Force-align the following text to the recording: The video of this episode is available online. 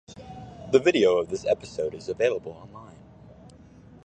The 0.71 0.79
video 0.79 1.19
of 1.19 1.29
this 1.29 1.45
episode 1.45 1.93
is 1.93 2.09
available 2.09 2.53
online. 2.53 2.97